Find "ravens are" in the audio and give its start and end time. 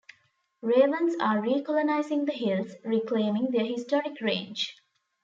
0.63-1.43